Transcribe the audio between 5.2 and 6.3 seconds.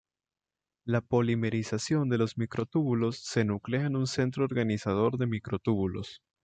microtúbulos.